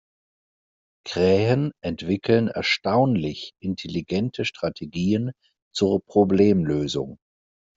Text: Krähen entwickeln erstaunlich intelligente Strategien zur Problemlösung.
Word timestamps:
Krähen 1.07 1.73
entwickeln 1.83 2.47
erstaunlich 2.47 3.53
intelligente 3.59 4.45
Strategien 4.45 5.29
zur 5.75 6.03
Problemlösung. 6.03 7.19